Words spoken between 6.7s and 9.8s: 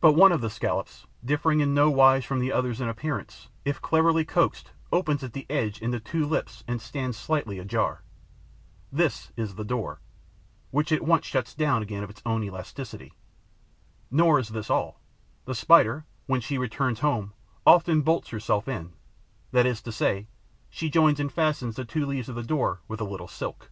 stands slightly ajar. This is the